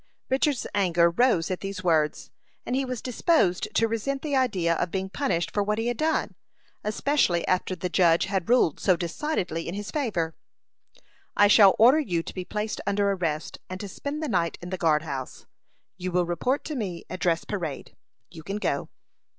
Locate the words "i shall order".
11.37-11.99